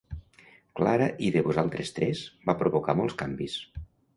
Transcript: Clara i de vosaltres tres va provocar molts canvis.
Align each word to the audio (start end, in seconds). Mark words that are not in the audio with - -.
Clara 0.79 1.09
i 1.27 1.29
de 1.35 1.45
vosaltres 1.49 1.93
tres 1.99 2.25
va 2.51 2.59
provocar 2.63 2.99
molts 3.03 3.19
canvis. 3.21 3.63